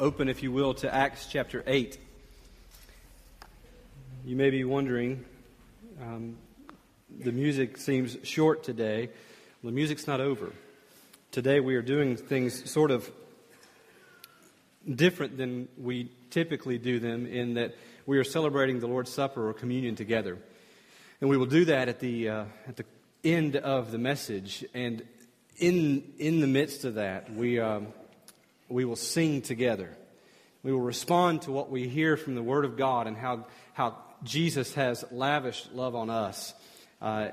[0.00, 1.98] open, if you will, to Acts chapter 8.
[4.24, 5.24] You may be wondering,
[6.00, 6.36] um,
[7.18, 9.08] the music seems short today.
[9.62, 10.52] Well, the music's not over.
[11.32, 13.10] Today we are doing things sort of
[14.88, 17.74] different than we typically do them in that
[18.06, 20.38] we are celebrating the Lord's Supper or communion together.
[21.20, 22.84] And we will do that at the, uh, at the
[23.24, 24.64] end of the message.
[24.74, 25.02] And
[25.56, 27.88] in, in the midst of that, we, um,
[28.68, 29.96] we will sing together.
[30.62, 33.96] We will respond to what we hear from the Word of God and how, how
[34.24, 36.54] Jesus has lavished love on us
[37.00, 37.28] uh,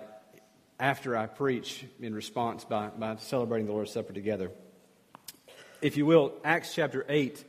[0.80, 4.52] after I preach in response by, by celebrating the Lord's Supper together.
[5.82, 7.44] If you will, Acts chapter 8.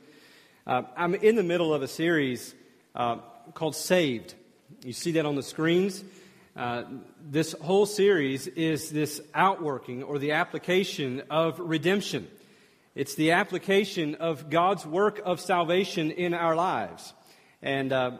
[0.65, 2.53] Uh, I'm in the middle of a series
[2.95, 3.17] uh,
[3.53, 4.33] called Saved.
[4.83, 6.03] You see that on the screens.
[6.55, 6.83] Uh,
[7.21, 12.27] this whole series is this outworking or the application of redemption.
[12.97, 17.13] It's the application of God's work of salvation in our lives.
[17.61, 18.17] And uh,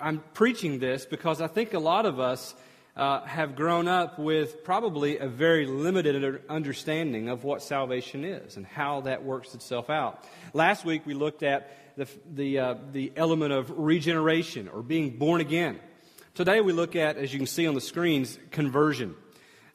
[0.00, 2.54] I'm preaching this because I think a lot of us
[2.96, 8.64] uh, have grown up with probably a very limited understanding of what salvation is and
[8.64, 10.24] how that works itself out.
[10.52, 15.40] Last week we looked at the, the, uh, the element of regeneration or being born
[15.40, 15.80] again.
[16.34, 19.16] Today we look at, as you can see on the screens, conversion.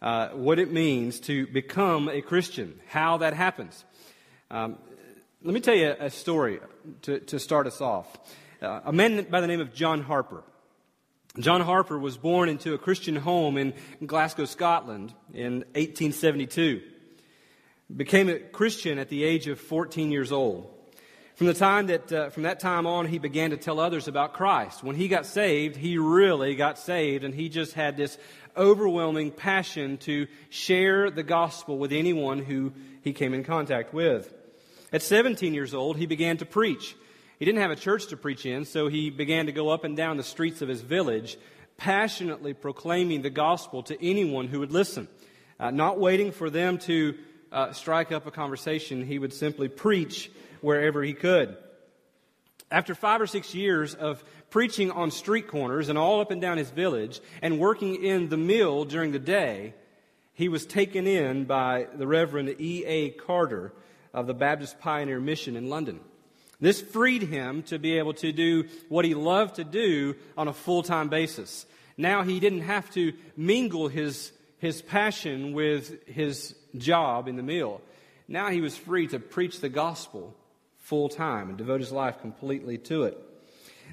[0.01, 3.83] Uh, what it means to become a Christian, how that happens.
[4.49, 4.77] Um,
[5.43, 6.59] let me tell you a story
[7.01, 8.07] to, to start us off.
[8.61, 10.43] Uh, a man by the name of John Harper.
[11.37, 13.73] John Harper was born into a Christian home in
[14.05, 16.81] Glasgow, Scotland in 1872.
[17.93, 20.73] Became a Christian at the age of 14 years old.
[21.35, 24.33] From the time that, uh, from that time on, he began to tell others about
[24.33, 24.83] Christ.
[24.83, 28.17] When he got saved, he really got saved, and he just had this
[28.59, 34.31] overwhelming passion to share the gospel with anyone who he came in contact with.
[34.91, 36.95] At 17 years old, he began to preach.
[37.39, 39.95] He didn't have a church to preach in, so he began to go up and
[39.95, 41.37] down the streets of his village,
[41.77, 45.07] passionately proclaiming the gospel to anyone who would listen.
[45.59, 47.15] Uh, not waiting for them to
[47.51, 50.29] uh, strike up a conversation, he would simply preach
[50.61, 51.55] wherever he could.
[52.71, 56.57] After five or six years of preaching on street corners and all up and down
[56.57, 59.73] his village and working in the mill during the day,
[60.33, 63.09] he was taken in by the Reverend E.A.
[63.11, 63.73] Carter
[64.13, 65.99] of the Baptist Pioneer Mission in London.
[66.61, 70.53] This freed him to be able to do what he loved to do on a
[70.53, 71.65] full time basis.
[71.97, 77.81] Now he didn't have to mingle his, his passion with his job in the mill.
[78.27, 80.35] Now he was free to preach the gospel
[80.77, 83.17] full time and devote his life completely to it.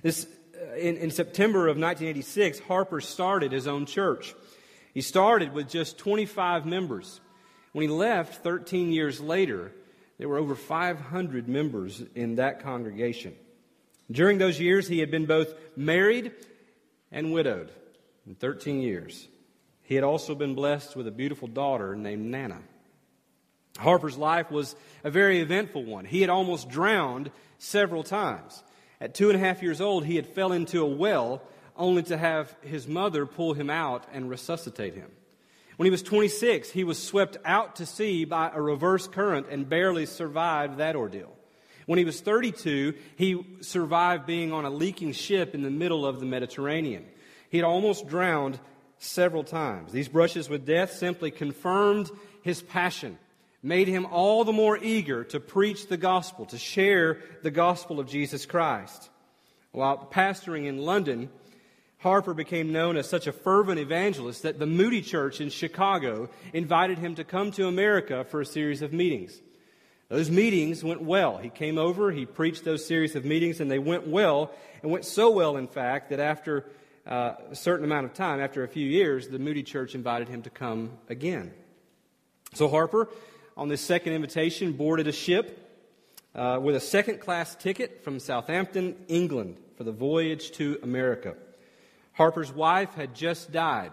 [0.02, 4.34] This, Uh, in, in September of 1986, Harper started his own church.
[4.94, 7.20] He started with just 25 members.
[7.72, 9.72] When he left 13 years later,
[10.18, 13.34] there were over 500 members in that congregation.
[14.10, 16.32] During those years, he had been both married
[17.10, 17.70] and widowed
[18.26, 19.28] in 13 years.
[19.82, 22.60] He had also been blessed with a beautiful daughter named Nana.
[23.78, 24.74] Harper's life was
[25.04, 26.04] a very eventful one.
[26.04, 28.62] He had almost drowned several times.
[29.00, 31.42] At two and a half years old, he had fell into a well
[31.76, 35.10] only to have his mother pull him out and resuscitate him.
[35.76, 39.68] When he was 26, he was swept out to sea by a reverse current and
[39.68, 41.36] barely survived that ordeal.
[41.84, 46.18] When he was 32, he survived being on a leaking ship in the middle of
[46.18, 47.04] the Mediterranean.
[47.50, 48.58] He had almost drowned
[48.98, 49.92] several times.
[49.92, 52.10] These brushes with death simply confirmed
[52.42, 53.18] his passion
[53.62, 58.08] made him all the more eager to preach the gospel, to share the gospel of
[58.08, 59.10] Jesus Christ.
[59.72, 61.30] While pastoring in London,
[61.98, 66.98] Harper became known as such a fervent evangelist that the Moody Church in Chicago invited
[66.98, 69.40] him to come to America for a series of meetings.
[70.08, 71.38] Those meetings went well.
[71.38, 74.52] He came over, he preached those series of meetings, and they went well,
[74.82, 76.64] and went so well, in fact, that after
[77.06, 80.42] uh, a certain amount of time, after a few years, the Moody Church invited him
[80.42, 81.52] to come again.
[82.54, 83.08] So Harper
[83.56, 85.62] on this second invitation, boarded a ship
[86.34, 91.34] uh, with a second class ticket from Southampton, England, for the voyage to America.
[92.12, 93.92] Harper's wife had just died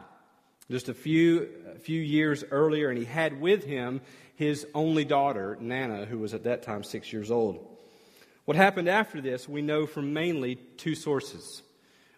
[0.69, 4.01] just a few, a few years earlier, and he had with him
[4.35, 7.65] his only daughter, Nana, who was at that time six years old.
[8.45, 11.61] What happened after this, we know from mainly two sources.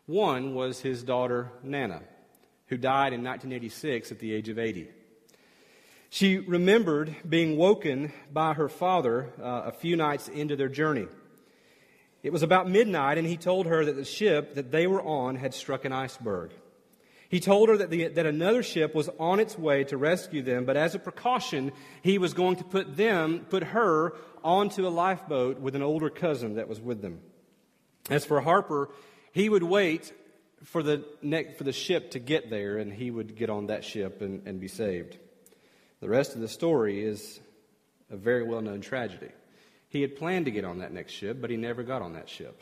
[0.05, 2.01] One was his daughter, Nana,
[2.67, 4.89] who died in 1986 at the age of 80.
[6.09, 11.07] She remembered being woken by her father uh, a few nights into their journey.
[12.23, 15.35] It was about midnight, and he told her that the ship that they were on
[15.35, 16.51] had struck an iceberg.
[17.29, 20.65] He told her that, the, that another ship was on its way to rescue them,
[20.65, 21.71] but as a precaution,
[22.01, 24.13] he was going to put them, put her
[24.43, 27.19] onto a lifeboat with an older cousin that was with them.
[28.09, 28.89] As for Harper,
[29.31, 30.13] he would wait
[30.63, 31.03] for the,
[31.57, 34.59] for the ship to get there, and he would get on that ship and, and
[34.59, 35.17] be saved.
[36.05, 37.39] The rest of the story is
[38.11, 39.31] a very well known tragedy.
[39.87, 42.29] He had planned to get on that next ship, but he never got on that
[42.29, 42.61] ship.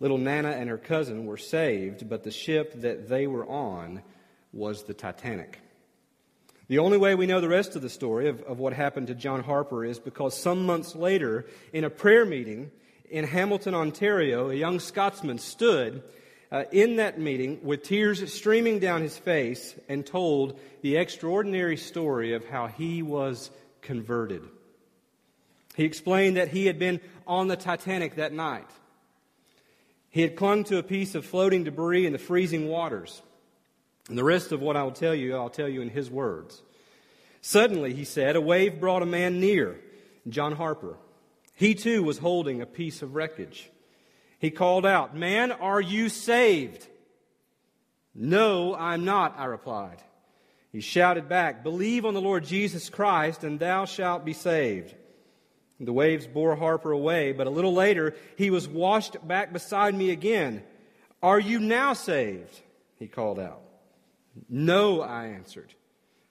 [0.00, 4.02] Little Nana and her cousin were saved, but the ship that they were on
[4.52, 5.60] was the Titanic.
[6.66, 9.14] The only way we know the rest of the story of, of what happened to
[9.14, 12.72] John Harper is because some months later, in a prayer meeting
[13.08, 16.02] in Hamilton, Ontario, a young Scotsman stood
[16.52, 22.34] uh, in that meeting with tears streaming down his face and told the extraordinary story
[22.34, 23.50] of how he was
[23.80, 24.42] converted.
[25.74, 28.70] He explained that he had been on the Titanic that night.
[30.10, 33.22] He had clung to a piece of floating debris in the freezing waters.
[34.10, 36.60] And the rest of what I will tell you, I'll tell you in his words.
[37.40, 39.80] Suddenly, he said, a wave brought a man near,
[40.28, 40.98] John Harper.
[41.54, 43.70] He too was holding a piece of wreckage.
[44.42, 46.84] He called out, Man, are you saved?
[48.12, 50.02] No, I'm not, I replied.
[50.72, 54.96] He shouted back, Believe on the Lord Jesus Christ, and thou shalt be saved.
[55.78, 60.10] The waves bore Harper away, but a little later he was washed back beside me
[60.10, 60.64] again.
[61.22, 62.60] Are you now saved?
[62.98, 63.62] He called out.
[64.48, 65.72] No, I answered.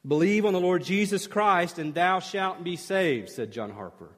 [0.06, 4.10] Believe on the Lord Jesus Christ, and thou shalt be saved, said John Harper.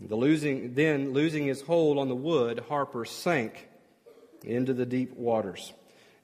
[0.00, 3.68] The losing, then, losing his hold on the wood, Harper sank
[4.44, 5.72] into the deep waters.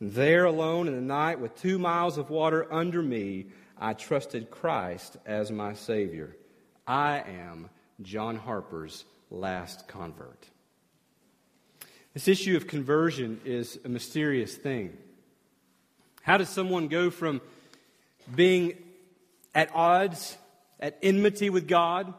[0.01, 3.47] There, alone in the night, with two miles of water under me,
[3.79, 6.37] I trusted Christ as my Savior.
[6.87, 7.69] I am
[8.03, 10.47] John Harper's last convert.
[12.13, 14.97] This issue of conversion is a mysterious thing.
[16.23, 17.41] How does someone go from
[18.33, 18.75] being
[19.55, 20.37] at odds,
[20.79, 22.15] at enmity with God,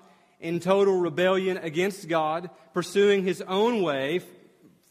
[0.45, 4.21] in total rebellion against God, pursuing his own way,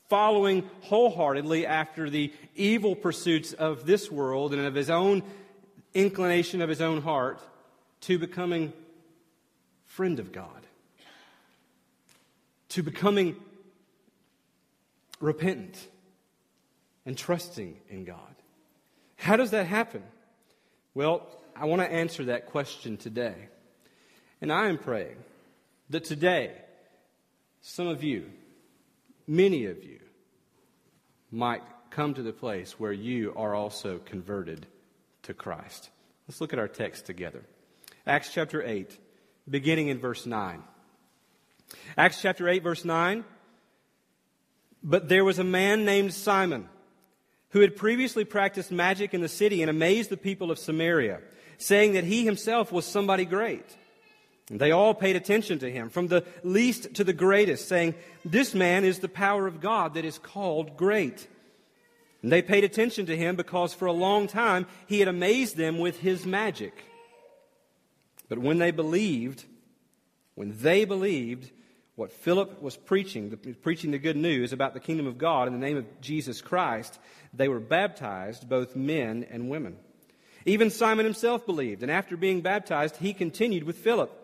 [0.08, 5.22] following wholeheartedly after the evil pursuits of this world and of his own
[5.94, 7.40] inclination of his own heart,
[8.00, 8.72] to becoming
[9.86, 10.66] friend of God,
[12.70, 13.36] to becoming
[15.20, 15.78] repentant
[17.06, 18.18] and trusting in God.
[19.14, 20.02] How does that happen?
[20.94, 21.24] Well,
[21.54, 23.48] I want to answer that question today.
[24.40, 25.16] And I am praying
[25.94, 26.50] that today,
[27.60, 28.28] some of you,
[29.28, 30.00] many of you,
[31.30, 34.66] might come to the place where you are also converted
[35.22, 35.90] to Christ.
[36.26, 37.44] Let's look at our text together.
[38.08, 38.98] Acts chapter 8
[39.48, 40.64] beginning in verse 9.
[41.96, 43.24] Acts chapter 8, verse 9.
[44.82, 46.68] But there was a man named Simon
[47.50, 51.20] who had previously practiced magic in the city and amazed the people of Samaria,
[51.56, 53.76] saying that he himself was somebody great.
[54.50, 57.94] They all paid attention to him, from the least to the greatest, saying,
[58.24, 61.26] This man is the power of God that is called great.
[62.22, 65.78] And they paid attention to him because for a long time he had amazed them
[65.78, 66.74] with his magic.
[68.28, 69.44] But when they believed,
[70.34, 71.50] when they believed
[71.96, 75.54] what Philip was preaching, the, preaching the good news about the kingdom of God in
[75.54, 76.98] the name of Jesus Christ,
[77.32, 79.76] they were baptized, both men and women.
[80.44, 84.23] Even Simon himself believed, and after being baptized, he continued with Philip.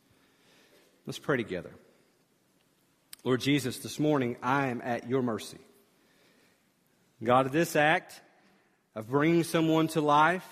[1.05, 1.71] Let's pray together.
[3.23, 5.59] Lord Jesus, this morning I am at your mercy.
[7.23, 8.19] God, this act
[8.95, 10.47] of bringing someone to life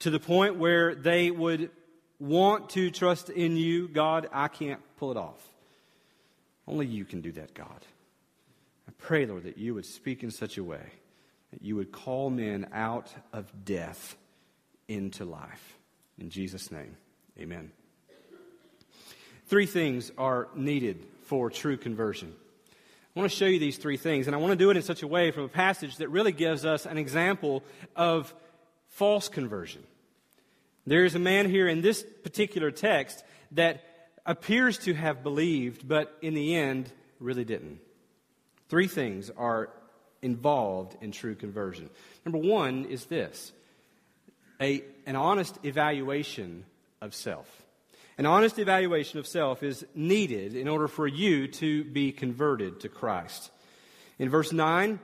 [0.00, 1.70] to the point where they would
[2.18, 5.42] want to trust in you, God, I can't pull it off.
[6.66, 7.86] Only you can do that, God.
[8.88, 10.92] I pray, Lord, that you would speak in such a way
[11.52, 14.16] that you would call men out of death
[14.88, 15.78] into life.
[16.18, 16.96] In Jesus' name,
[17.38, 17.70] amen.
[19.54, 22.34] Three things are needed for true conversion.
[23.14, 24.82] I want to show you these three things, and I want to do it in
[24.82, 27.62] such a way from a passage that really gives us an example
[27.94, 28.34] of
[28.88, 29.84] false conversion.
[30.88, 33.84] There is a man here in this particular text that
[34.26, 37.78] appears to have believed, but in the end, really didn't.
[38.68, 39.70] Three things are
[40.20, 41.90] involved in true conversion.
[42.24, 43.52] Number one is this
[44.60, 46.64] a, an honest evaluation
[47.00, 47.63] of self.
[48.16, 52.88] An honest evaluation of self is needed in order for you to be converted to
[52.88, 53.50] Christ.
[54.18, 55.00] In verse 9,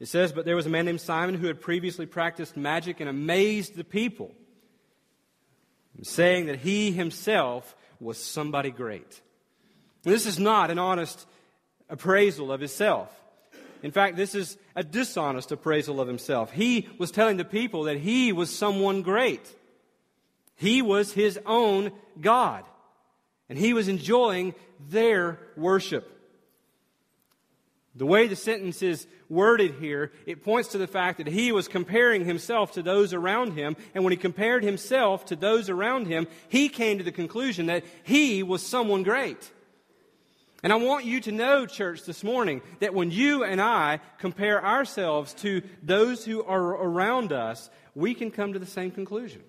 [0.00, 3.08] it says, But there was a man named Simon who had previously practiced magic and
[3.08, 4.32] amazed the people,
[6.02, 9.20] saying that he himself was somebody great.
[10.02, 11.26] This is not an honest
[11.88, 13.10] appraisal of himself.
[13.82, 16.50] In fact, this is a dishonest appraisal of himself.
[16.50, 19.54] He was telling the people that he was someone great.
[20.56, 22.64] He was his own God.
[23.48, 24.54] And he was enjoying
[24.88, 26.10] their worship.
[27.96, 31.68] The way the sentence is worded here, it points to the fact that he was
[31.68, 33.76] comparing himself to those around him.
[33.94, 37.84] And when he compared himself to those around him, he came to the conclusion that
[38.02, 39.50] he was someone great.
[40.64, 44.64] And I want you to know, church, this morning, that when you and I compare
[44.64, 49.42] ourselves to those who are around us, we can come to the same conclusion.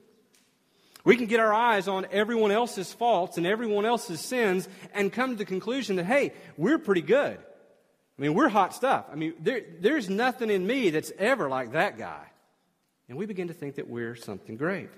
[1.06, 5.32] We can get our eyes on everyone else's faults and everyone else's sins and come
[5.32, 7.38] to the conclusion that, hey, we're pretty good.
[8.18, 9.06] I mean, we're hot stuff.
[9.12, 12.24] I mean, there, there's nothing in me that's ever like that guy.
[13.08, 14.90] And we begin to think that we're something great.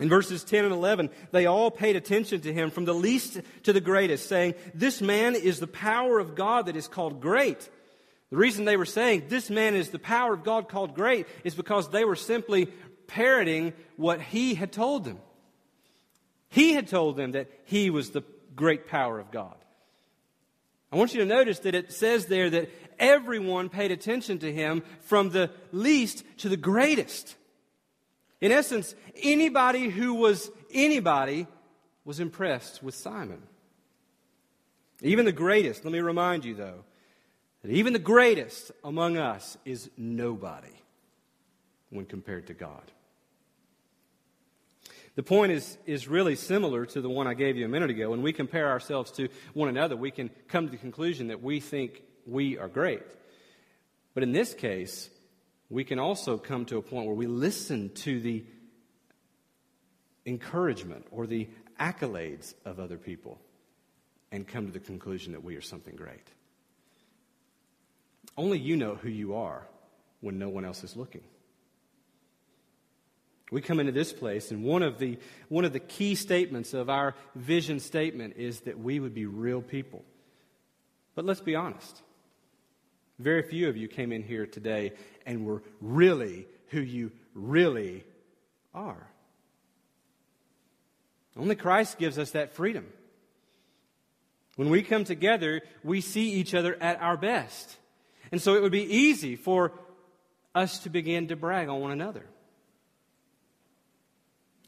[0.00, 3.74] In verses 10 and 11, they all paid attention to him from the least to
[3.74, 7.68] the greatest, saying, This man is the power of God that is called great.
[8.30, 11.54] The reason they were saying, This man is the power of God called great, is
[11.54, 12.68] because they were simply
[13.10, 15.18] parroting what he had told them.
[16.48, 18.24] He had told them that he was the
[18.56, 19.54] great power of God.
[20.92, 24.82] I want you to notice that it says there that everyone paid attention to him
[25.02, 27.36] from the least to the greatest.
[28.40, 31.46] In essence, anybody who was anybody
[32.04, 33.42] was impressed with Simon.
[35.02, 36.84] Even the greatest, let me remind you though,
[37.62, 40.74] that even the greatest among us is nobody
[41.90, 42.82] when compared to God.
[45.16, 48.10] The point is, is really similar to the one I gave you a minute ago.
[48.10, 51.60] When we compare ourselves to one another, we can come to the conclusion that we
[51.60, 53.02] think we are great.
[54.14, 55.10] But in this case,
[55.68, 58.44] we can also come to a point where we listen to the
[60.26, 61.48] encouragement or the
[61.78, 63.40] accolades of other people
[64.32, 66.28] and come to the conclusion that we are something great.
[68.36, 69.66] Only you know who you are
[70.20, 71.22] when no one else is looking.
[73.50, 76.88] We come into this place, and one of, the, one of the key statements of
[76.88, 80.04] our vision statement is that we would be real people.
[81.16, 82.02] But let's be honest.
[83.18, 84.92] Very few of you came in here today
[85.26, 88.04] and were really who you really
[88.72, 89.06] are.
[91.36, 92.86] Only Christ gives us that freedom.
[94.56, 97.76] When we come together, we see each other at our best.
[98.30, 99.72] And so it would be easy for
[100.54, 102.26] us to begin to brag on one another.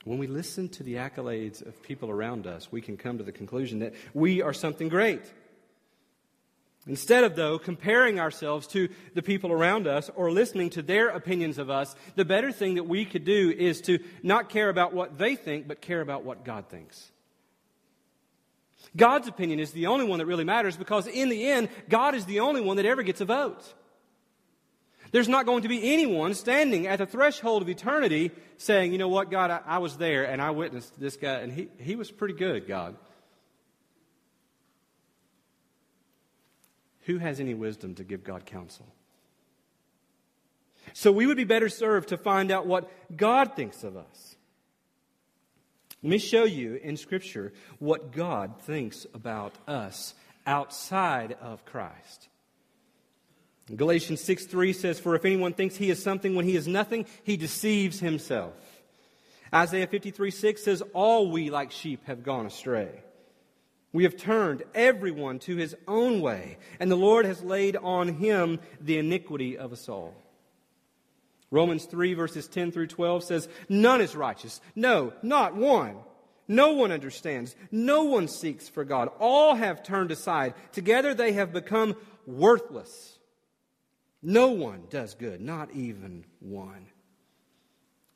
[0.05, 3.33] When we listen to the accolades of people around us, we can come to the
[3.33, 5.23] conclusion that we are something great.
[6.89, 11.59] Instead of, though, comparing ourselves to the people around us or listening to their opinions
[11.59, 15.17] of us, the better thing that we could do is to not care about what
[15.17, 17.13] they think, but care about what God thinks.
[18.97, 22.25] God's opinion is the only one that really matters because, in the end, God is
[22.25, 23.63] the only one that ever gets a vote.
[25.13, 29.09] There's not going to be anyone standing at the threshold of eternity saying, you know
[29.09, 32.11] what, God, I, I was there and I witnessed this guy, and he, he was
[32.11, 32.97] pretty good, God.
[37.03, 38.87] Who has any wisdom to give God counsel?
[40.95, 44.37] So we would be better served to find out what God thinks of us.
[46.03, 50.15] Let me show you in Scripture what God thinks about us
[50.47, 52.29] outside of Christ.
[53.75, 57.07] Galatians 6 3 says, For if anyone thinks he is something when he is nothing,
[57.25, 58.55] he deceives himself.
[59.55, 63.03] Isaiah 53 6 says, All we like sheep have gone astray.
[63.93, 68.61] We have turned everyone to his own way, and the Lord has laid on him
[68.81, 70.15] the iniquity of us all.
[71.51, 74.63] Romans 3, verses 10 through 12 says, None is righteous.
[74.75, 75.97] No, not one.
[76.49, 77.55] No one understands.
[77.71, 79.11] No one seeks for God.
[79.21, 80.55] All have turned aside.
[80.73, 81.95] Together they have become
[82.27, 83.19] worthless.
[84.23, 86.87] No one does good, not even one.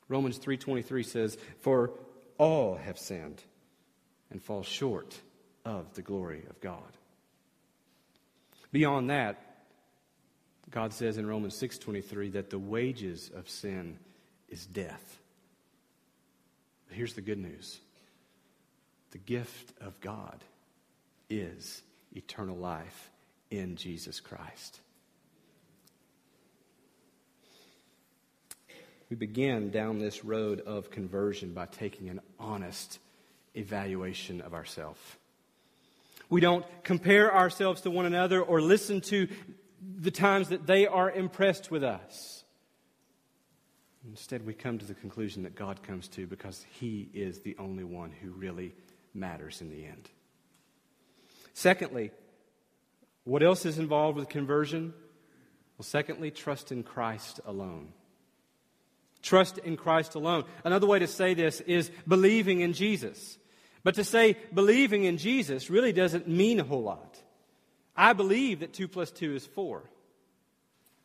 [0.07, 1.99] Romans 3:23 says, "For
[2.37, 3.43] all have sinned
[4.29, 5.21] and fall short
[5.65, 6.97] of the glory of God."
[8.71, 9.65] Beyond that,
[10.69, 13.99] God says in Romans 6:23 that the wages of sin
[14.47, 15.21] is death.
[16.89, 17.81] Here's the good news.
[19.11, 20.43] The gift of God
[21.29, 21.83] is
[22.15, 23.11] eternal life
[23.49, 24.81] in Jesus Christ.
[29.09, 32.99] We begin down this road of conversion by taking an honest
[33.55, 34.99] evaluation of ourselves.
[36.29, 39.29] We don't compare ourselves to one another or listen to
[39.81, 42.43] the times that they are impressed with us.
[44.09, 47.83] Instead, we come to the conclusion that God comes to because He is the only
[47.83, 48.73] one who really
[49.13, 50.09] matters in the end.
[51.53, 52.11] Secondly,
[53.23, 54.93] what else is involved with conversion?
[55.77, 57.89] Well, secondly, trust in Christ alone.
[59.21, 60.45] Trust in Christ alone.
[60.63, 63.37] Another way to say this is believing in Jesus.
[63.83, 67.21] But to say believing in Jesus really doesn't mean a whole lot.
[67.95, 69.83] I believe that 2 plus 2 is 4.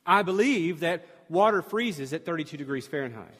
[0.04, 3.35] I believe that water freezes at 32 degrees Fahrenheit.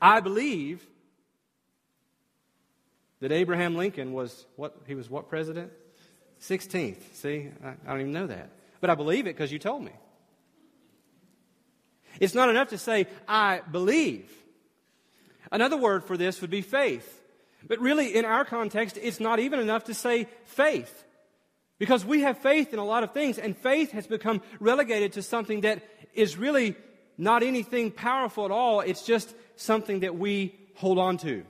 [0.00, 0.86] I believe
[3.20, 4.76] that Abraham Lincoln was what?
[4.86, 5.72] He was what president?
[6.40, 7.14] 16th.
[7.14, 8.50] See, I, I don't even know that.
[8.80, 9.92] But I believe it because you told me.
[12.20, 14.30] It's not enough to say, I believe.
[15.50, 17.20] Another word for this would be faith.
[17.66, 21.04] But really, in our context, it's not even enough to say faith.
[21.78, 25.22] Because we have faith in a lot of things, and faith has become relegated to
[25.22, 25.82] something that
[26.14, 26.76] is really
[27.16, 28.80] not anything powerful at all.
[28.80, 31.44] It's just something that we hold on to.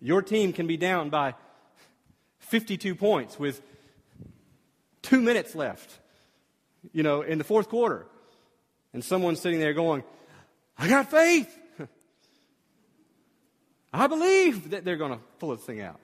[0.00, 1.34] Your team can be down by
[2.40, 3.62] 52 points with
[5.02, 5.98] two minutes left,
[6.92, 8.06] you know, in the fourth quarter.
[8.92, 10.02] And someone sitting there going,
[10.76, 11.58] I got faith.
[13.92, 15.98] I believe that they're going to pull this thing out.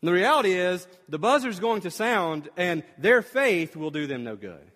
[0.00, 4.22] And the reality is, the buzzer's going to sound, and their faith will do them
[4.22, 4.70] no good.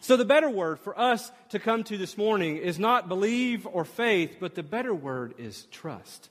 [0.00, 3.84] So, the better word for us to come to this morning is not believe or
[3.84, 6.28] faith, but the better word is trust.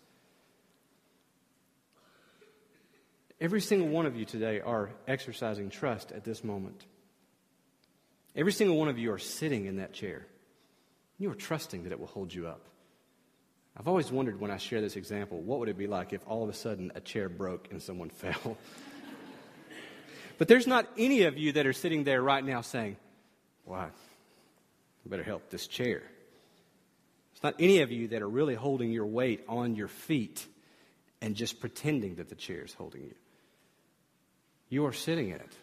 [3.40, 6.86] Every single one of you today are exercising trust at this moment.
[8.36, 10.26] Every single one of you are sitting in that chair.
[11.18, 12.66] You are trusting that it will hold you up.
[13.78, 16.44] I've always wondered when I share this example, what would it be like if all
[16.44, 18.58] of a sudden a chair broke and someone fell?
[20.38, 22.98] but there's not any of you that are sitting there right now saying,
[23.66, 23.90] "Why, I
[25.10, 26.04] better help this chair."
[27.34, 30.46] It's not any of you that are really holding your weight on your feet
[31.22, 33.16] and just pretending that the chair is holding you.
[34.70, 35.54] You are sitting in it.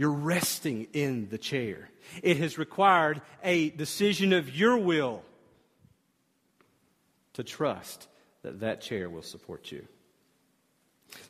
[0.00, 1.90] You're resting in the chair.
[2.22, 5.22] It has required a decision of your will
[7.34, 8.08] to trust
[8.40, 9.86] that that chair will support you.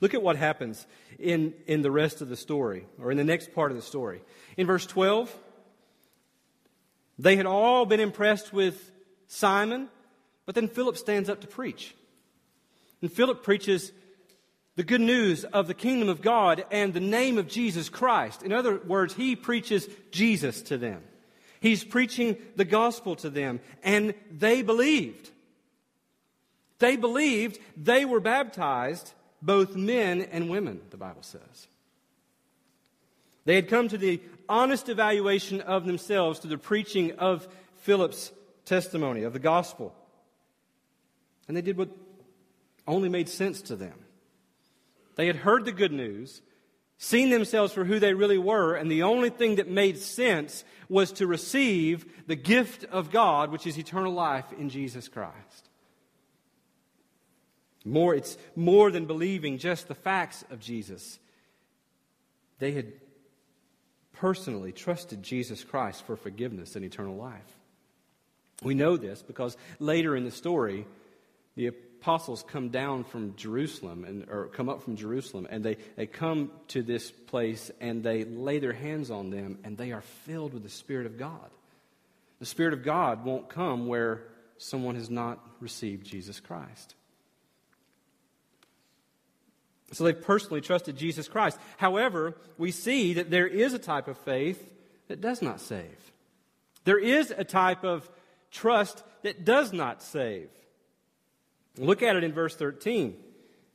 [0.00, 0.86] Look at what happens
[1.18, 4.22] in, in the rest of the story, or in the next part of the story.
[4.56, 5.36] In verse 12,
[7.18, 8.92] they had all been impressed with
[9.26, 9.88] Simon,
[10.46, 11.92] but then Philip stands up to preach.
[13.02, 13.90] And Philip preaches
[14.80, 18.42] the good news of the kingdom of God and the name of Jesus Christ.
[18.42, 21.02] In other words, he preaches Jesus to them.
[21.60, 25.32] He's preaching the gospel to them, and they believed.
[26.78, 29.12] They believed, they were baptized,
[29.42, 31.68] both men and women, the Bible says.
[33.44, 37.46] They had come to the honest evaluation of themselves through the preaching of
[37.80, 38.32] Philip's
[38.64, 39.94] testimony, of the gospel.
[41.48, 41.90] And they did what
[42.88, 43.99] only made sense to them.
[45.20, 46.40] They had heard the good news,
[46.96, 51.12] seen themselves for who they really were, and the only thing that made sense was
[51.12, 55.68] to receive the gift of God, which is eternal life in Jesus Christ.
[57.84, 61.18] More, it's more than believing just the facts of Jesus.
[62.58, 62.90] They had
[64.14, 67.58] personally trusted Jesus Christ for forgiveness and eternal life.
[68.62, 70.86] We know this because later in the story,
[71.56, 76.06] the apostles come down from Jerusalem and or come up from Jerusalem and they, they
[76.06, 80.54] come to this place and they lay their hands on them and they are filled
[80.54, 81.50] with the Spirit of God.
[82.38, 84.22] The Spirit of God won't come where
[84.56, 86.94] someone has not received Jesus Christ.
[89.92, 91.58] So they've personally trusted Jesus Christ.
[91.76, 94.64] However, we see that there is a type of faith
[95.08, 96.12] that does not save.
[96.84, 98.08] There is a type of
[98.50, 100.48] trust that does not save.
[101.78, 103.16] Look at it in verse 13.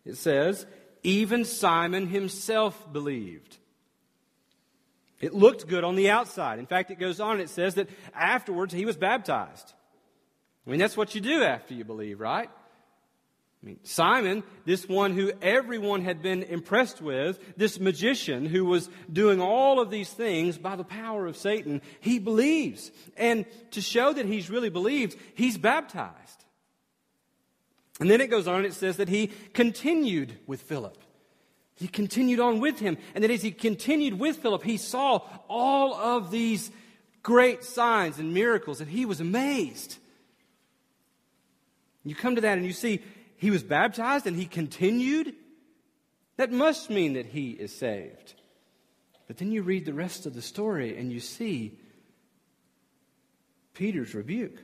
[0.05, 0.65] It says,
[1.03, 3.57] Even Simon himself believed.
[5.21, 6.59] It looked good on the outside.
[6.59, 9.73] In fact, it goes on, it says that afterwards he was baptized.
[10.65, 12.49] I mean, that's what you do after you believe, right?
[12.49, 18.89] I mean, Simon, this one who everyone had been impressed with, this magician who was
[19.11, 22.91] doing all of these things by the power of Satan, he believes.
[23.17, 26.44] And to show that he's really believed, he's baptized.
[27.99, 30.97] And then it goes on and it says that he continued with Philip.
[31.75, 32.97] He continued on with him.
[33.13, 36.71] And that as he continued with Philip, he saw all of these
[37.23, 39.97] great signs and miracles, and he was amazed.
[42.03, 43.01] You come to that and you see
[43.37, 45.33] he was baptized and he continued.
[46.37, 48.35] That must mean that he is saved.
[49.27, 51.79] But then you read the rest of the story and you see
[53.73, 54.59] Peter's rebuke.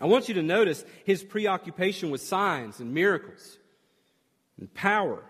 [0.00, 3.58] I want you to notice his preoccupation with signs and miracles
[4.58, 5.22] and power.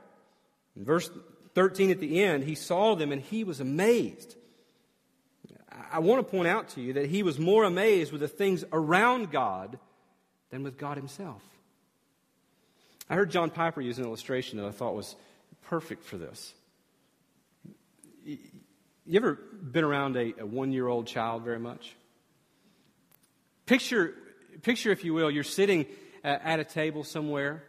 [0.76, 1.10] In verse
[1.54, 4.36] 13 at the end, he saw them and he was amazed.
[5.92, 8.64] I want to point out to you that he was more amazed with the things
[8.72, 9.78] around God
[10.50, 11.42] than with God himself.
[13.08, 15.16] I heard John Piper use an illustration that I thought was
[15.62, 16.54] perfect for this.
[18.24, 21.96] You ever been around a, a one year old child very much?
[23.66, 24.14] Picture
[24.60, 25.86] picture, if you will, you're sitting
[26.24, 27.64] uh, at a table somewhere.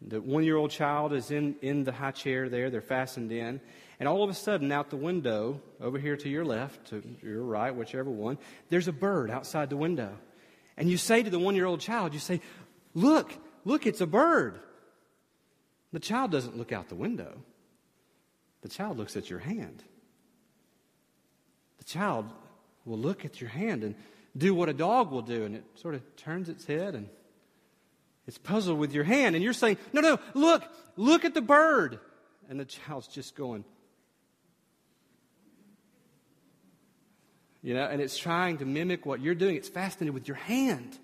[0.00, 3.60] The one year old child is in, in the high chair there, they're fastened in.
[3.98, 7.42] And all of a sudden, out the window, over here to your left, to your
[7.42, 8.36] right, whichever one,
[8.68, 10.18] there's a bird outside the window.
[10.76, 12.40] And you say to the one year old child, you say,
[12.94, 13.32] Look,
[13.64, 14.60] look, it's a bird.
[15.92, 17.38] The child doesn't look out the window,
[18.60, 19.82] the child looks at your hand.
[21.78, 22.26] The child
[22.84, 23.94] will look at your hand and
[24.36, 27.08] do what a dog will do, and it sort of turns its head and
[28.26, 29.36] it's puzzled with your hand.
[29.36, 30.64] And you're saying, No, no, look,
[30.96, 32.00] look at the bird.
[32.48, 33.64] And the child's just going,
[37.62, 39.56] You know, and it's trying to mimic what you're doing.
[39.56, 40.98] It's fascinated with your hand.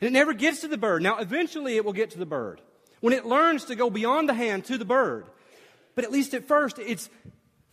[0.00, 1.02] And it never gets to the bird.
[1.02, 2.60] Now, eventually it will get to the bird.
[3.00, 5.26] When it learns to go beyond the hand to the bird.
[5.94, 7.08] But at least at first, it's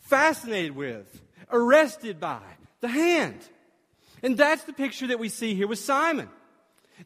[0.02, 2.42] fascinated with, arrested by
[2.82, 3.40] the hand.
[4.24, 6.30] And that's the picture that we see here with Simon.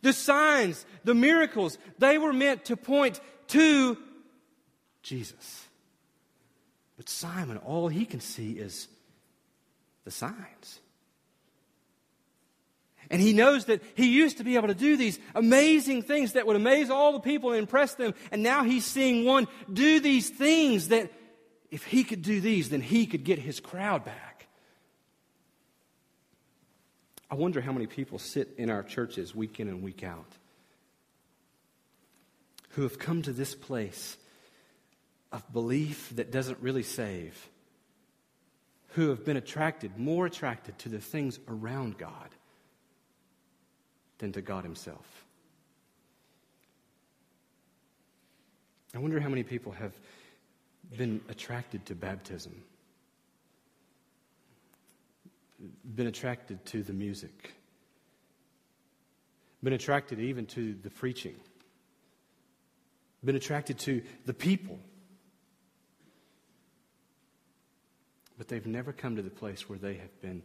[0.02, 3.98] The signs, the miracles, they were meant to point to
[5.04, 5.66] Jesus.
[6.98, 8.88] But Simon, all he can see is
[10.06, 10.80] the signs.
[13.10, 16.48] And he knows that he used to be able to do these amazing things that
[16.48, 18.14] would amaze all the people and impress them.
[18.32, 21.12] And now he's seeing one do these things that
[21.70, 24.31] if he could do these, then he could get his crowd back.
[27.32, 30.38] I wonder how many people sit in our churches week in and week out
[32.72, 34.18] who have come to this place
[35.32, 37.50] of belief that doesn't really save,
[38.90, 42.30] who have been attracted, more attracted to the things around God
[44.18, 45.26] than to God Himself.
[48.94, 49.94] I wonder how many people have
[50.98, 52.62] been attracted to baptism
[55.84, 57.54] been attracted to the music,
[59.64, 61.36] been attracted even to the preaching,
[63.24, 64.80] been attracted to the people.
[68.38, 70.42] But they've never come to the place where they have been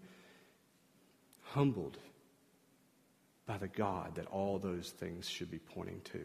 [1.43, 1.97] humbled
[3.47, 6.21] by the God that all those things should be pointing to.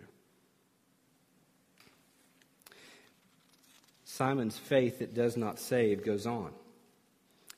[4.04, 6.52] Simon's faith that does not save goes on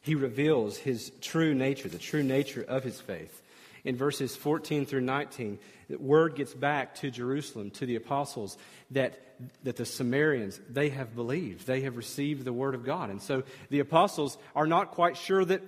[0.03, 3.41] he reveals his true nature, the true nature of his faith.
[3.85, 5.57] In verses 14 through 19,
[5.89, 8.57] the word gets back to Jerusalem, to the apostles,
[8.91, 9.17] that,
[9.63, 11.65] that the Samaritans, they have believed.
[11.65, 13.09] They have received the word of God.
[13.09, 15.61] And so the apostles are not quite sure that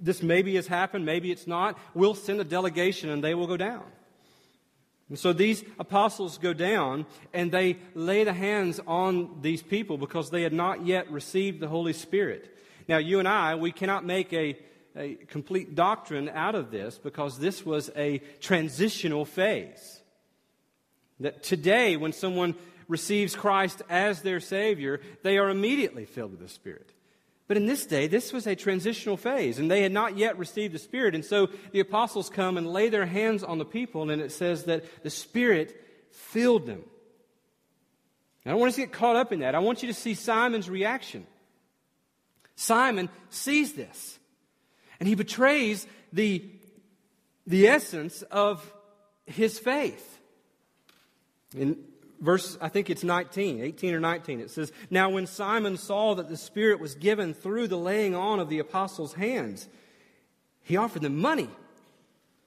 [0.00, 1.78] this maybe has happened, maybe it's not.
[1.92, 3.84] We'll send a delegation and they will go down.
[5.10, 10.30] And so these apostles go down and they lay the hands on these people because
[10.30, 12.56] they had not yet received the Holy Spirit.
[12.88, 14.58] Now, you and I, we cannot make a,
[14.96, 20.00] a complete doctrine out of this because this was a transitional phase.
[21.20, 22.54] That today, when someone
[22.88, 26.92] receives Christ as their Savior, they are immediately filled with the Spirit.
[27.46, 30.72] But in this day, this was a transitional phase, and they had not yet received
[30.72, 31.16] the Spirit.
[31.16, 34.64] And so the apostles come and lay their hands on the people, and it says
[34.64, 35.76] that the Spirit
[36.12, 36.84] filled them.
[38.46, 39.54] I don't want us to get caught up in that.
[39.54, 41.26] I want you to see Simon's reaction.
[42.60, 44.18] Simon sees this,
[44.98, 46.44] and he betrays the,
[47.46, 48.70] the essence of
[49.24, 50.20] his faith.
[51.56, 51.78] In
[52.20, 56.28] verse, I think it's 19, 18 or 19, it says, Now when Simon saw that
[56.28, 59.66] the Spirit was given through the laying on of the apostles' hands,
[60.62, 61.48] he offered them money,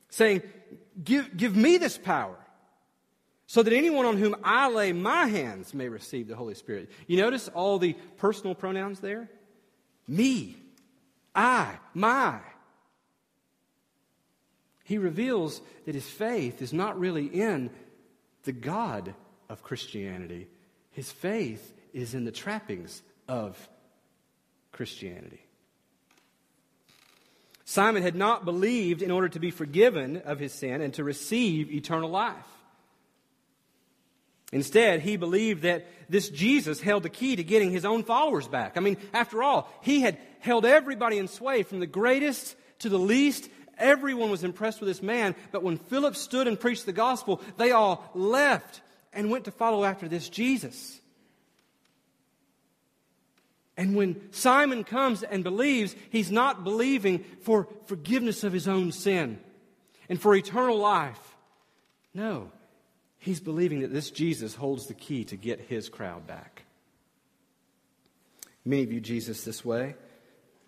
[0.09, 0.43] saying,
[1.03, 2.37] Give, give me this power
[3.47, 6.91] so that anyone on whom I lay my hands may receive the Holy Spirit.
[7.07, 9.27] You notice all the personal pronouns there?
[10.07, 10.57] Me,
[11.33, 12.39] I, my.
[14.83, 17.69] He reveals that his faith is not really in
[18.43, 19.15] the God
[19.49, 20.47] of Christianity,
[20.91, 23.69] his faith is in the trappings of
[24.71, 25.45] Christianity.
[27.65, 31.71] Simon had not believed in order to be forgiven of his sin and to receive
[31.71, 32.35] eternal life.
[34.53, 38.77] Instead, he believed that this Jesus held the key to getting his own followers back.
[38.77, 42.99] I mean, after all, he had held everybody in sway from the greatest to the
[42.99, 43.49] least.
[43.79, 47.71] Everyone was impressed with this man, but when Philip stood and preached the gospel, they
[47.71, 51.01] all left and went to follow after this Jesus.
[53.75, 59.39] And when Simon comes and believes, he's not believing for forgiveness of his own sin
[60.09, 61.35] and for eternal life.
[62.13, 62.51] No,
[63.23, 66.65] He's believing that this Jesus holds the key to get his crowd back.
[68.65, 69.95] Many view Jesus this way.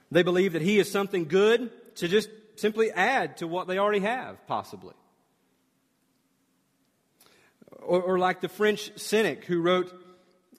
[0.10, 4.00] They believe that he is something good to just simply add to what they already
[4.00, 4.94] have, possibly.
[7.82, 9.94] Or, or like the French cynic who wrote,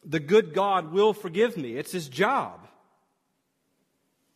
[0.04, 1.78] The good God will forgive me.
[1.78, 2.68] It's his job.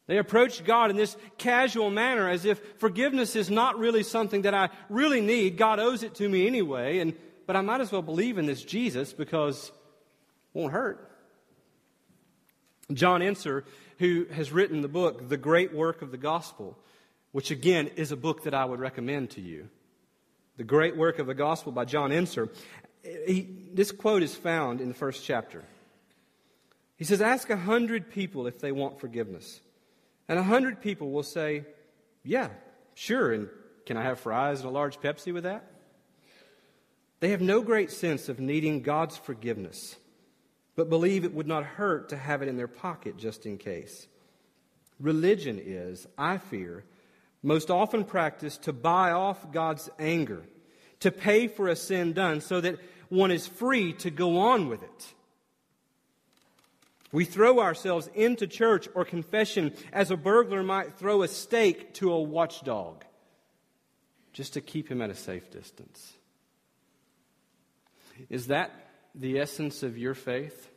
[0.06, 4.54] They approach God in this casual manner as if forgiveness is not really something that
[4.54, 5.58] I really need.
[5.58, 7.00] God owes it to me anyway.
[7.00, 7.14] And
[7.50, 11.10] but I might as well believe in this Jesus because it won't hurt.
[12.92, 13.64] John Ensor,
[13.98, 16.78] who has written the book, The Great Work of the Gospel,
[17.32, 19.68] which again is a book that I would recommend to you.
[20.58, 22.50] The Great Work of the Gospel by John Ensor.
[23.02, 25.64] He, this quote is found in the first chapter.
[26.98, 29.60] He says, Ask a hundred people if they want forgiveness.
[30.28, 31.64] And a hundred people will say,
[32.22, 32.50] Yeah,
[32.94, 33.32] sure.
[33.32, 33.48] And
[33.86, 35.69] can I have fries and a large Pepsi with that?
[37.20, 39.96] They have no great sense of needing God's forgiveness,
[40.74, 44.08] but believe it would not hurt to have it in their pocket just in case.
[44.98, 46.84] Religion is, I fear,
[47.42, 50.42] most often practiced to buy off God's anger,
[51.00, 52.78] to pay for a sin done so that
[53.10, 55.14] one is free to go on with it.
[57.12, 62.12] We throw ourselves into church or confession as a burglar might throw a steak to
[62.12, 63.04] a watchdog,
[64.32, 66.14] just to keep him at a safe distance.
[68.28, 68.70] Is that
[69.14, 70.68] the essence of your faith?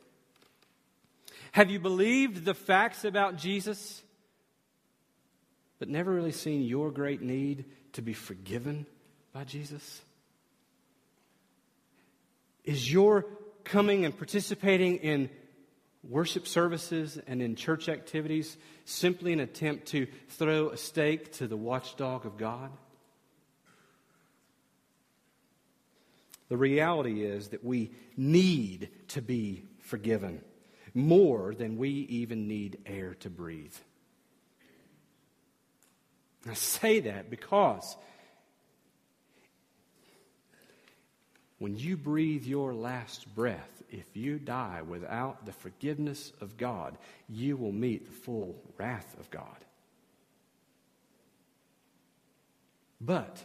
[1.52, 4.02] Have you believed the facts about Jesus,
[5.78, 8.86] but never really seen your great need to be forgiven
[9.32, 10.00] by Jesus?
[12.64, 13.26] Is your
[13.62, 15.30] coming and participating in
[16.02, 21.56] worship services and in church activities simply an attempt to throw a steak to the
[21.56, 22.70] watchdog of God?
[26.54, 30.40] The reality is that we need to be forgiven
[30.94, 33.74] more than we even need air to breathe.
[36.48, 37.96] I say that because
[41.58, 46.96] when you breathe your last breath, if you die without the forgiveness of God,
[47.28, 49.64] you will meet the full wrath of God.
[53.00, 53.44] But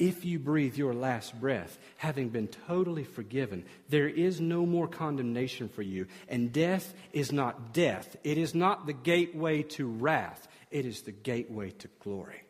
[0.00, 5.68] if you breathe your last breath, having been totally forgiven, there is no more condemnation
[5.68, 6.06] for you.
[6.28, 8.16] And death is not death.
[8.24, 12.42] It is not the gateway to wrath, it is the gateway to glory.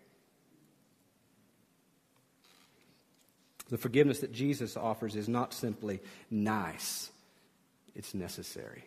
[3.68, 7.10] The forgiveness that Jesus offers is not simply nice,
[7.94, 8.84] it's necessary.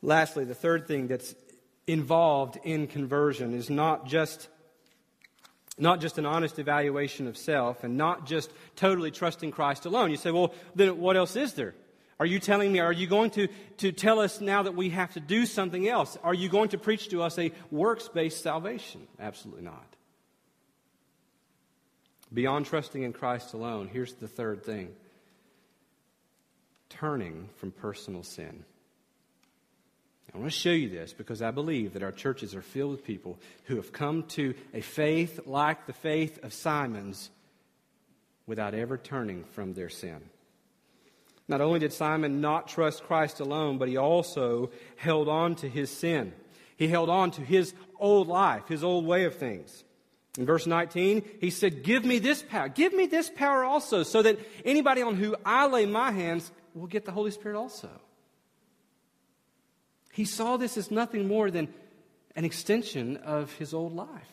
[0.00, 1.34] Lastly, the third thing that's
[1.88, 4.48] involved in conversion is not just
[5.78, 10.10] not just an honest evaluation of self and not just totally trusting Christ alone.
[10.10, 11.74] You say, well, then what else is there?
[12.20, 15.12] Are you telling me, are you going to, to tell us now that we have
[15.14, 16.18] to do something else?
[16.24, 19.06] Are you going to preach to us a works based salvation?
[19.20, 19.86] Absolutely not.
[22.32, 24.94] Beyond trusting in Christ alone, here's the third thing
[26.88, 28.64] turning from personal sin.
[30.34, 33.04] I want to show you this because I believe that our churches are filled with
[33.04, 37.30] people who have come to a faith like the faith of Simon's
[38.46, 40.20] without ever turning from their sin.
[41.48, 45.90] Not only did Simon not trust Christ alone, but he also held on to his
[45.90, 46.34] sin.
[46.76, 49.84] He held on to his old life, his old way of things.
[50.38, 52.68] In verse 19, he said, Give me this power.
[52.68, 56.86] Give me this power also, so that anybody on who I lay my hands will
[56.86, 57.88] get the Holy Spirit also.
[60.18, 61.68] He saw this as nothing more than
[62.34, 64.32] an extension of his old life.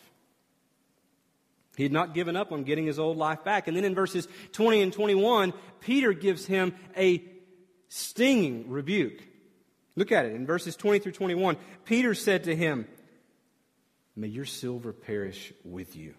[1.78, 3.68] He had not given up on getting his old life back.
[3.68, 7.24] And then in verses 20 and 21, Peter gives him a
[7.88, 9.22] stinging rebuke.
[9.96, 10.34] Look at it.
[10.34, 12.88] In verses 20 through 21, Peter said to him,
[14.16, 16.16] May your silver perish with you.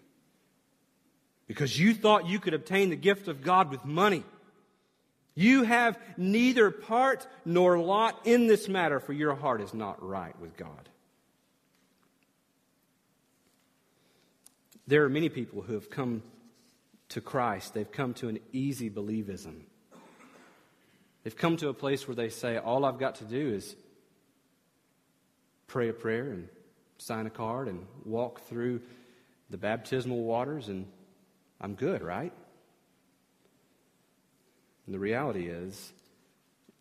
[1.45, 4.23] Because you thought you could obtain the gift of God with money.
[5.37, 10.33] You have neither part nor lot in this matter, for your heart is not right
[10.41, 10.89] with God.
[14.87, 16.23] There are many people who have come
[17.09, 19.59] to Christ, they've come to an easy believism.
[21.23, 23.75] They've come to a place where they say, All I've got to do is
[25.67, 26.49] pray a prayer and
[26.97, 28.81] sign a card and walk through
[29.51, 30.87] the baptismal waters, and
[31.61, 32.33] I'm good, right?
[34.87, 35.93] And the reality is,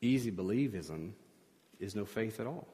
[0.00, 1.10] easy believism
[1.80, 2.66] is no faith at all.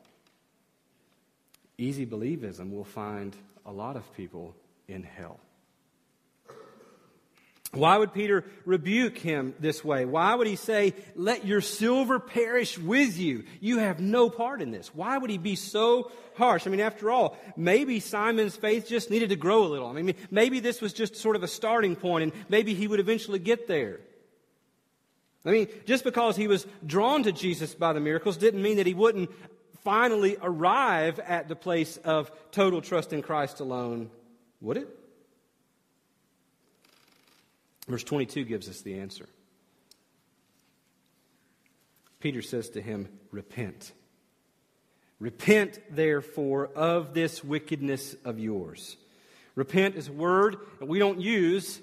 [1.79, 3.35] Easy believism will find
[3.67, 4.55] a lot of people
[4.87, 5.41] in hell.
[7.73, 10.05] Why would Peter rebuke him this way?
[10.05, 13.45] Why would he say, Let your silver perish with you?
[13.61, 14.95] You have no part in this.
[14.95, 16.67] Why would he be so harsh?
[16.67, 19.89] I mean, after all, maybe Simon's faith just needed to grow a little.
[19.89, 23.01] I mean, maybe this was just sort of a starting point, and maybe he would
[23.01, 24.01] eventually get there.
[25.45, 28.87] I mean, just because he was drawn to Jesus by the miracles didn't mean that
[28.87, 29.31] he wouldn't
[29.83, 34.11] finally arrive at the place of total trust in Christ alone
[34.61, 34.89] would it?
[37.89, 39.29] Verse 22 gives us the answer.
[42.21, 43.93] Peter says to him, Repent.
[45.19, 48.97] Repent, therefore, of this wickedness of yours.
[49.57, 51.81] Repent is a word that we don't use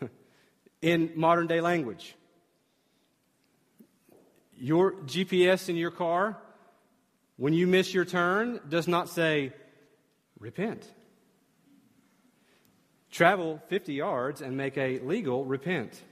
[0.82, 2.14] in modern day language.
[4.58, 6.36] Your GPS in your car,
[7.36, 9.52] when you miss your turn, does not say,
[10.38, 10.86] Repent.
[13.10, 16.02] Travel 50 yards and make a legal repent.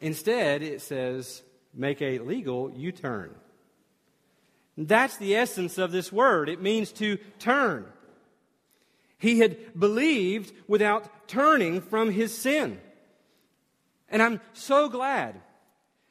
[0.00, 1.42] Instead, it says,
[1.74, 3.34] make a legal U turn.
[4.76, 6.48] That's the essence of this word.
[6.48, 7.86] It means to turn.
[9.18, 12.78] He had believed without turning from his sin.
[14.08, 15.40] And I'm so glad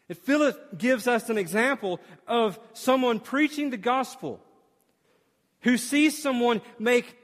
[0.08, 4.40] that Philip gives us an example of someone preaching the gospel
[5.62, 7.18] who sees someone make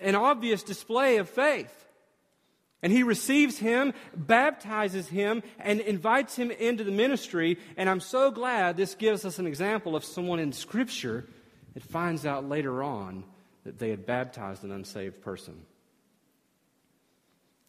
[0.00, 1.72] an obvious display of faith.
[2.82, 7.58] And he receives him, baptizes him, and invites him into the ministry.
[7.76, 11.26] And I'm so glad this gives us an example of someone in Scripture
[11.72, 13.24] that finds out later on
[13.64, 15.62] that they had baptized an unsaved person.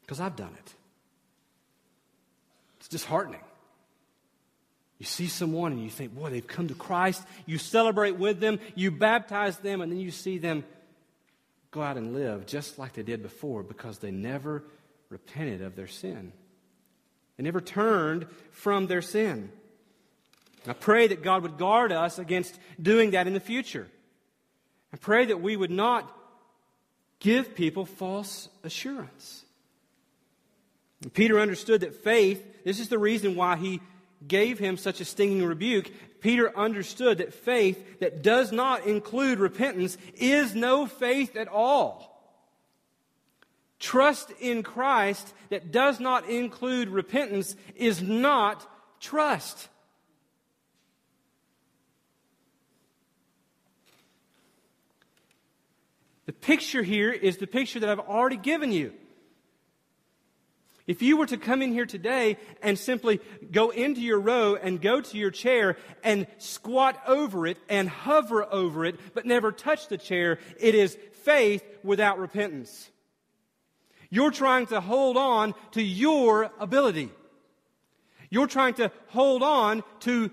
[0.01, 0.73] Because I've done it.
[2.77, 3.41] It's disheartening.
[4.99, 7.23] You see someone and you think, boy, they've come to Christ.
[7.45, 10.63] You celebrate with them, you baptize them, and then you see them
[11.71, 14.63] go out and live just like they did before because they never
[15.09, 16.31] repented of their sin.
[17.37, 19.51] They never turned from their sin.
[20.67, 23.87] I pray that God would guard us against doing that in the future.
[24.91, 26.11] I pray that we would not
[27.19, 29.45] give people false assurance.
[31.03, 33.81] And Peter understood that faith, this is the reason why he
[34.25, 39.97] gave him such a stinging rebuke, Peter understood that faith that does not include repentance
[40.15, 42.13] is no faith at all.
[43.79, 48.67] Trust in Christ that does not include repentance is not
[48.99, 49.69] trust.
[56.25, 58.93] The picture here is the picture that I've already given you.
[60.87, 63.19] If you were to come in here today and simply
[63.51, 68.45] go into your row and go to your chair and squat over it and hover
[68.45, 72.89] over it, but never touch the chair, it is faith without repentance.
[74.09, 77.11] You're trying to hold on to your ability.
[78.29, 80.31] You're trying to hold on to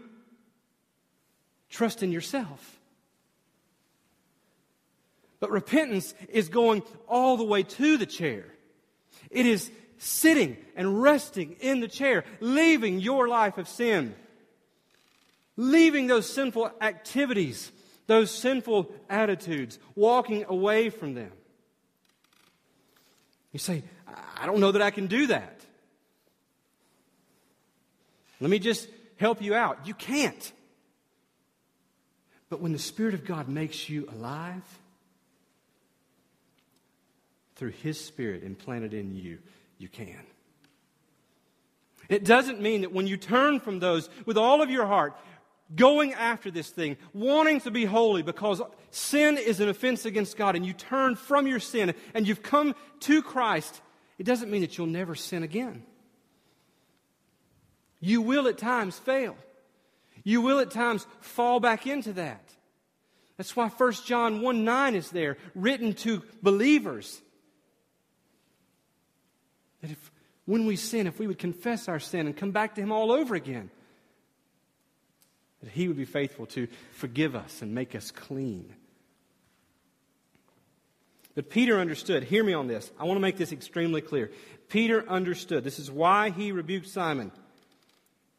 [1.68, 2.78] trust in yourself.
[5.40, 8.46] But repentance is going all the way to the chair.
[9.30, 9.70] It is
[10.04, 14.14] sitting and resting in the chair, leaving your life of sin,
[15.56, 17.72] leaving those sinful activities,
[18.06, 21.32] those sinful attitudes, walking away from them.
[23.52, 23.82] You say,
[24.36, 25.60] I don't know that I can do that.
[28.40, 29.86] Let me just help you out.
[29.86, 30.52] You can't.
[32.50, 34.62] But when the Spirit of God makes you alive,
[37.56, 39.38] through His Spirit implanted in you,
[39.84, 40.24] you can.
[42.08, 45.14] It doesn't mean that when you turn from those with all of your heart,
[45.76, 50.56] going after this thing, wanting to be holy because sin is an offense against God,
[50.56, 53.82] and you turn from your sin and you've come to Christ,
[54.18, 55.84] it doesn't mean that you'll never sin again.
[58.00, 59.36] You will at times fail.
[60.24, 62.48] You will at times fall back into that.
[63.36, 67.20] That's why 1 John 1 9 is there, written to believers.
[69.84, 70.10] That if
[70.46, 73.12] when we sin, if we would confess our sin and come back to Him all
[73.12, 73.68] over again,
[75.62, 78.72] that He would be faithful to forgive us and make us clean.
[81.34, 82.24] But Peter understood.
[82.24, 82.90] Hear me on this.
[82.98, 84.30] I want to make this extremely clear.
[84.70, 85.64] Peter understood.
[85.64, 87.30] This is why he rebuked Simon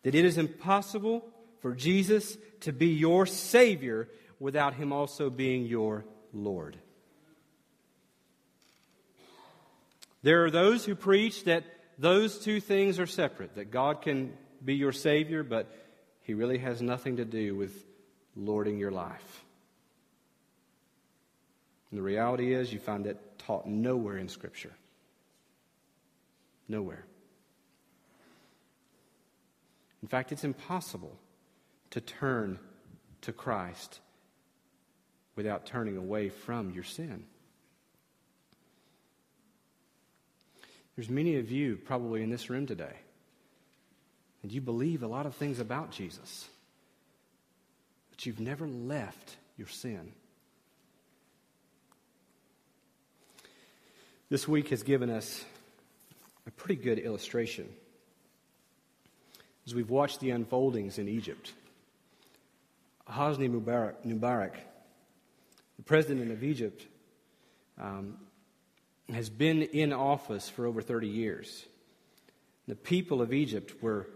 [0.01, 1.23] that it is impossible
[1.61, 6.75] for Jesus to be your Savior without Him also being your Lord.
[10.25, 11.65] There are those who preach that
[11.99, 15.71] those two things are separate, that God can be your Savior, but
[16.23, 17.85] He really has nothing to do with
[18.35, 19.45] lording your life.
[21.91, 24.73] And the reality is, you find that taught nowhere in Scripture.
[26.67, 27.05] Nowhere.
[30.01, 31.15] In fact, it's impossible
[31.91, 32.57] to turn
[33.21, 33.99] to Christ
[35.35, 37.25] without turning away from your sin.
[40.95, 42.95] There's many of you probably in this room today,
[44.41, 46.47] and you believe a lot of things about Jesus,
[48.11, 50.11] but you've never left your sin.
[54.29, 55.43] This week has given us
[56.47, 57.69] a pretty good illustration
[59.65, 61.53] as we've watched the unfoldings in Egypt.
[63.09, 64.53] Hosni Mubarak, Mubarak
[65.77, 66.85] the president of Egypt,
[67.79, 68.17] um,
[69.13, 71.65] has been in office for over 30 years.
[72.67, 74.07] The people of Egypt were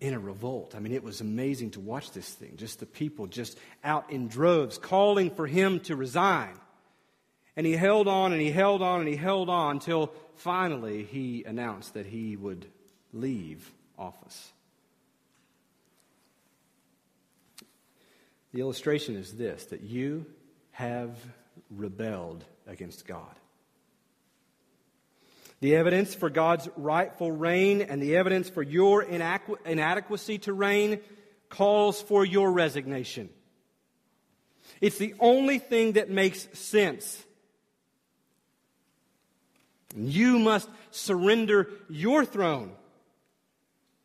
[0.00, 0.74] in a revolt.
[0.74, 2.54] I mean, it was amazing to watch this thing.
[2.56, 6.58] Just the people just out in droves calling for him to resign.
[7.56, 11.44] And he held on and he held on and he held on until finally he
[11.44, 12.66] announced that he would
[13.12, 14.52] leave office.
[18.52, 20.26] The illustration is this that you
[20.72, 21.16] have
[21.70, 23.34] rebelled against God.
[25.64, 31.00] The evidence for God's rightful reign and the evidence for your inadequacy to reign
[31.48, 33.30] calls for your resignation.
[34.82, 37.24] It's the only thing that makes sense.
[39.96, 42.72] You must surrender your throne,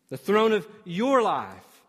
[0.07, 1.84] the throne of your life,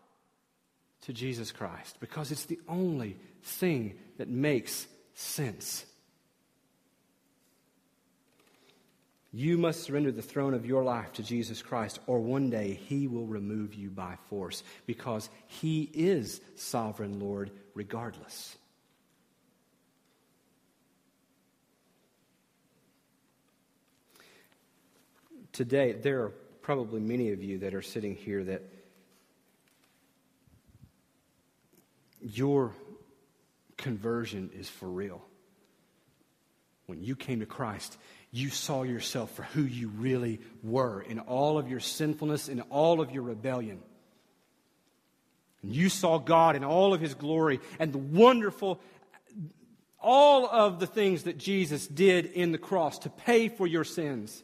[1.03, 5.85] to Jesus Christ because it's the only thing that makes sense.
[9.33, 13.07] You must surrender the throne of your life to Jesus Christ, or one day he
[13.07, 18.57] will remove you by force because he is sovereign Lord regardless.
[25.53, 26.29] Today, there are
[26.61, 28.63] probably many of you that are sitting here that
[32.21, 32.73] your
[33.77, 35.21] conversion is for real.
[36.85, 37.97] When you came to Christ,
[38.31, 43.01] you saw yourself for who you really were in all of your sinfulness, in all
[43.01, 43.79] of your rebellion.
[45.61, 48.79] And you saw God in all of his glory and the wonderful,
[49.99, 54.43] all of the things that Jesus did in the cross to pay for your sins.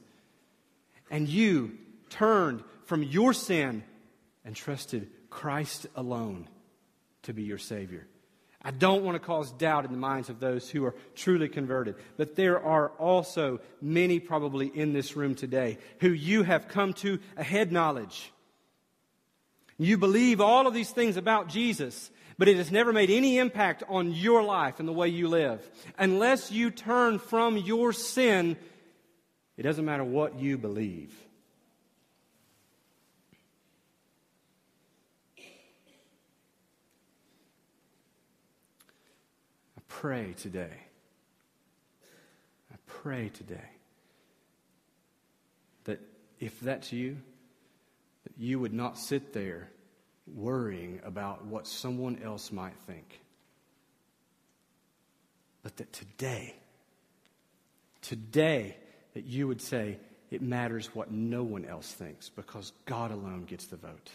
[1.10, 1.78] And you
[2.10, 3.84] turned from your sin
[4.44, 6.50] and trusted Christ alone
[7.24, 8.06] to be your Savior.
[8.68, 11.96] I don't want to cause doubt in the minds of those who are truly converted.
[12.18, 17.20] But there are also many, probably in this room today, who you have come to
[17.38, 18.30] a head knowledge.
[19.78, 23.84] You believe all of these things about Jesus, but it has never made any impact
[23.88, 25.66] on your life and the way you live.
[25.98, 28.58] Unless you turn from your sin,
[29.56, 31.16] it doesn't matter what you believe.
[40.02, 40.78] Pray today.
[42.72, 43.70] I pray today
[45.86, 46.00] that
[46.40, 47.18] if that's you,
[48.24, 49.72] that you would not sit there
[50.36, 53.22] worrying about what someone else might think.
[55.64, 56.54] But that today,
[58.04, 58.78] today,
[59.16, 59.98] that you would say,
[60.30, 64.12] it matters what no one else thinks because God alone gets the vote.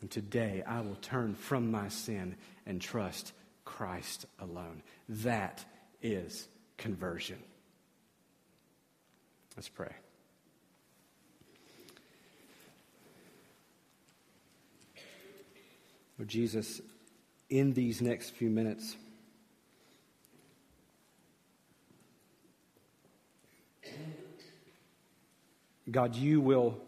[0.00, 2.36] And today I will turn from my sin
[2.66, 3.32] and trust
[3.64, 4.82] Christ alone.
[5.08, 5.64] That
[6.02, 7.38] is conversion.
[9.56, 9.92] Let's pray.
[16.18, 16.80] Lord Jesus,
[17.50, 18.96] in these next few minutes,
[25.90, 26.78] God, you will,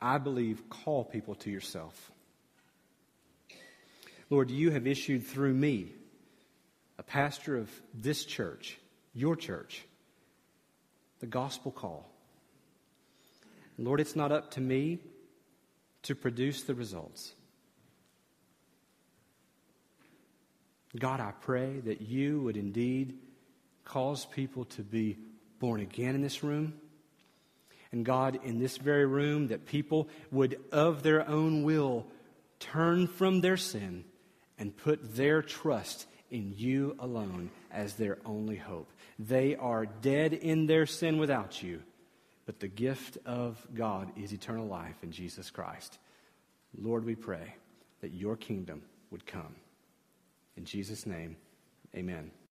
[0.00, 2.10] I believe, call people to yourself.
[4.30, 5.92] Lord, you have issued through me,
[6.98, 8.78] a pastor of this church,
[9.12, 9.84] your church,
[11.18, 12.08] the gospel call.
[13.76, 15.00] Lord, it's not up to me
[16.02, 17.32] to produce the results.
[20.98, 23.18] God, I pray that you would indeed
[23.84, 25.18] cause people to be
[25.58, 26.74] born again in this room.
[27.92, 32.06] And God, in this very room, that people would, of their own will,
[32.60, 34.04] turn from their sin
[34.58, 38.92] and put their trust in you alone as their only hope.
[39.18, 41.82] They are dead in their sin without you,
[42.46, 45.98] but the gift of God is eternal life in Jesus Christ.
[46.78, 47.54] Lord, we pray
[48.00, 49.56] that your kingdom would come.
[50.56, 51.36] In Jesus' name,
[51.94, 52.30] amen.